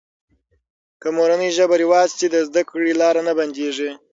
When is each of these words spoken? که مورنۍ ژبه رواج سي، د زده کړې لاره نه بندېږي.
که 1.01 1.07
مورنۍ 1.17 1.49
ژبه 1.57 1.75
رواج 1.83 2.09
سي، 2.17 2.27
د 2.31 2.35
زده 2.47 2.61
کړې 2.69 2.93
لاره 3.01 3.21
نه 3.27 3.33
بندېږي. 3.37 3.89